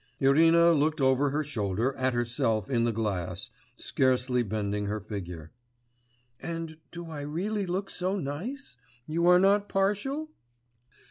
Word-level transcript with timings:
Irina 0.19 0.71
looked 0.71 0.99
over 0.99 1.29
her 1.29 1.43
shoulder 1.43 1.93
at 1.95 2.11
herself 2.15 2.67
in 2.71 2.85
the 2.85 2.91
glass, 2.91 3.51
scarcely 3.75 4.41
bending 4.41 4.87
her 4.87 4.99
figure. 4.99 5.51
'And 6.39 6.77
do 6.89 7.11
I 7.11 7.21
really 7.21 7.67
look 7.67 7.91
so 7.91 8.17
nice? 8.17 8.77
You 9.05 9.27
are 9.27 9.37
not 9.37 9.69
partial? 9.69 10.31